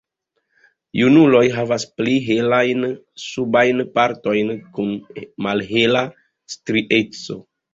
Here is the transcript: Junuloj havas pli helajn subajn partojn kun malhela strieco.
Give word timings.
Junuloj 0.99 1.41
havas 1.57 1.85
pli 1.99 2.15
helajn 2.29 2.87
subajn 3.25 3.83
partojn 3.99 4.53
kun 4.79 4.91
malhela 5.49 6.03
strieco. 6.57 7.39